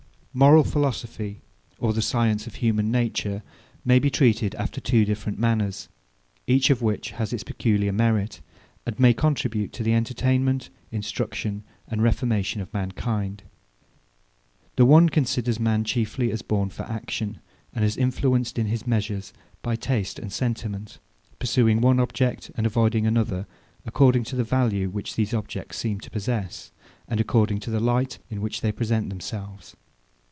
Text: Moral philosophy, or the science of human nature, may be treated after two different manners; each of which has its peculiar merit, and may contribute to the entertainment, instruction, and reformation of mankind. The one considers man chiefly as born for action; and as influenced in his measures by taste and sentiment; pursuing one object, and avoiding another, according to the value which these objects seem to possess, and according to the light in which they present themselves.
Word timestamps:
Moral 0.33 0.63
philosophy, 0.63 1.41
or 1.77 1.91
the 1.91 2.01
science 2.01 2.47
of 2.47 2.55
human 2.55 2.89
nature, 2.89 3.43
may 3.83 3.99
be 3.99 4.09
treated 4.09 4.55
after 4.55 4.79
two 4.79 5.03
different 5.03 5.37
manners; 5.37 5.89
each 6.47 6.69
of 6.69 6.81
which 6.81 7.11
has 7.11 7.33
its 7.33 7.43
peculiar 7.43 7.91
merit, 7.91 8.39
and 8.85 8.97
may 8.97 9.13
contribute 9.13 9.73
to 9.73 9.83
the 9.83 9.93
entertainment, 9.93 10.69
instruction, 10.89 11.65
and 11.89 12.01
reformation 12.01 12.61
of 12.61 12.73
mankind. 12.73 13.43
The 14.77 14.85
one 14.85 15.09
considers 15.09 15.59
man 15.59 15.83
chiefly 15.83 16.31
as 16.31 16.41
born 16.41 16.69
for 16.69 16.83
action; 16.83 17.39
and 17.75 17.83
as 17.83 17.97
influenced 17.97 18.57
in 18.57 18.67
his 18.67 18.87
measures 18.87 19.33
by 19.61 19.75
taste 19.75 20.17
and 20.17 20.31
sentiment; 20.31 20.97
pursuing 21.39 21.81
one 21.81 21.99
object, 21.99 22.49
and 22.55 22.65
avoiding 22.65 23.05
another, 23.05 23.47
according 23.85 24.23
to 24.31 24.37
the 24.37 24.45
value 24.45 24.89
which 24.89 25.17
these 25.17 25.33
objects 25.33 25.77
seem 25.77 25.99
to 25.99 26.09
possess, 26.09 26.71
and 27.09 27.19
according 27.19 27.59
to 27.59 27.69
the 27.69 27.81
light 27.81 28.19
in 28.29 28.39
which 28.39 28.61
they 28.61 28.71
present 28.71 29.09
themselves. 29.09 29.75